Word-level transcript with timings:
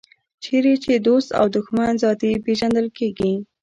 چېرې 0.43 0.73
چې 0.83 0.93
دوست 1.07 1.29
او 1.39 1.45
دښمن 1.55 1.91
ذاتي 2.03 2.31
پېژندل 2.45 2.87
کېږي. 2.97 3.33